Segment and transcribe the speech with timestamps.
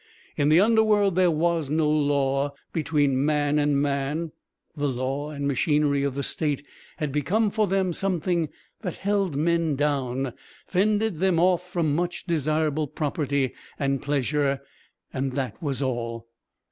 [0.35, 4.31] In the Underworld there was no law between man and man;
[4.75, 6.65] the law and machinery of the state
[6.97, 8.49] had become for them something
[8.81, 10.33] that held men down,
[10.65, 14.61] fended them off from much desirable property and pleasure,
[15.13, 16.25] and that was all.